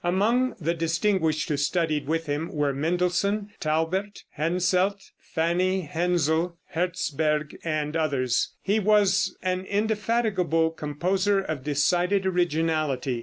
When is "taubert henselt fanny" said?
3.59-5.81